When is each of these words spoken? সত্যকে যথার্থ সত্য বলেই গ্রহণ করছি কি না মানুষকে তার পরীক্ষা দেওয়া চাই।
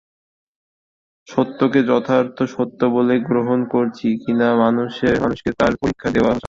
সত্যকে 1.27 1.79
যথার্থ 1.83 2.37
সত্য 2.55 2.79
বলেই 2.95 3.21
গ্রহণ 3.29 3.59
করছি 3.73 4.07
কি 4.21 4.31
না 4.33 4.49
মানুষকে 4.61 5.49
তার 5.59 5.73
পরীক্ষা 5.81 6.09
দেওয়া 6.15 6.31
চাই। 6.31 6.39